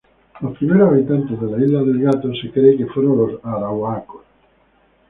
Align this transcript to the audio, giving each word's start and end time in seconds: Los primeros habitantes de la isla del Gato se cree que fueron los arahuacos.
Los 0.41 0.57
primeros 0.57 0.89
habitantes 0.89 1.39
de 1.39 1.45
la 1.45 1.63
isla 1.63 1.81
del 1.83 2.01
Gato 2.01 2.31
se 2.33 2.49
cree 2.49 2.75
que 2.75 2.87
fueron 2.87 3.17
los 3.19 3.45
arahuacos. 3.45 4.23